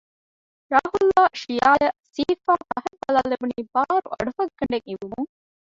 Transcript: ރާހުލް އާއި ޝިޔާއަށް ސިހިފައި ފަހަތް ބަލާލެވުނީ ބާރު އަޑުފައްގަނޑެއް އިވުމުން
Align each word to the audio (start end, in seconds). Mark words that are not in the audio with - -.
ރާހުލް 0.73 1.11
އާއި 1.15 1.33
ޝިޔާއަށް 1.43 1.99
ސިހިފައި 2.13 2.61
ފަހަތް 2.71 2.99
ބަލާލެވުނީ 3.01 3.55
ބާރު 3.73 4.07
އަޑުފައްގަނޑެއް 4.13 4.87
އިވުމުން 4.89 5.29